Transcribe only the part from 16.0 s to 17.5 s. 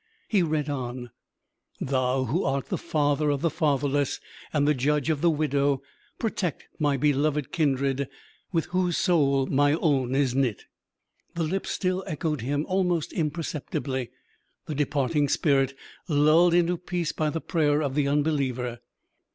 lulled into peace by the